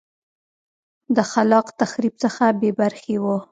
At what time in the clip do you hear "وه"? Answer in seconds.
3.23-3.37